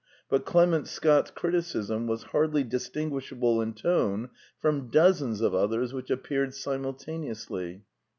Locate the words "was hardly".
2.07-2.63